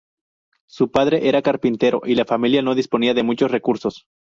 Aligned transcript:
Su 0.67 0.89
padre 0.89 1.27
era 1.29 1.43
carpintero 1.43 2.01
y 2.05 2.15
la 2.15 2.25
familia 2.25 2.63
no 2.63 2.73
disponía 2.73 3.13
de 3.13 3.21
muchos 3.21 3.51
recursos. 3.51 4.07